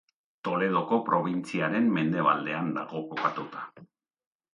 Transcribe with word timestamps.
Toledoko 0.47 0.97
probintziaren 1.09 1.91
mendebaldean 1.97 2.71
dago 2.79 3.03
kokatuta. 3.13 3.63